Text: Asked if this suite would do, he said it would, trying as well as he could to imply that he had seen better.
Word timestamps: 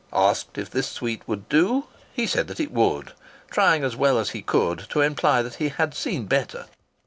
Asked 0.13 0.57
if 0.57 0.71
this 0.71 0.87
suite 0.87 1.21
would 1.27 1.47
do, 1.47 1.85
he 2.11 2.25
said 2.25 2.49
it 2.59 2.71
would, 2.71 3.11
trying 3.51 3.83
as 3.83 3.95
well 3.95 4.17
as 4.17 4.31
he 4.31 4.41
could 4.41 4.87
to 4.89 5.01
imply 5.01 5.43
that 5.43 5.53
he 5.57 5.69
had 5.69 5.93
seen 5.93 6.25
better. 6.25 6.65